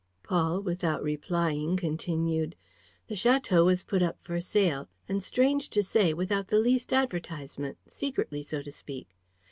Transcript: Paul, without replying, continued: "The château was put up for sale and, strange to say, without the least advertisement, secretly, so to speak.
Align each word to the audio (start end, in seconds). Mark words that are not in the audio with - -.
Paul, 0.23 0.61
without 0.61 1.03
replying, 1.03 1.77
continued: 1.77 2.55
"The 3.07 3.13
château 3.13 3.65
was 3.65 3.83
put 3.83 4.01
up 4.01 4.17
for 4.23 4.41
sale 4.41 4.89
and, 5.07 5.21
strange 5.21 5.69
to 5.69 5.83
say, 5.83 6.11
without 6.11 6.47
the 6.47 6.57
least 6.57 6.91
advertisement, 6.91 7.77
secretly, 7.85 8.41
so 8.41 8.63
to 8.63 8.71
speak. 8.71 9.15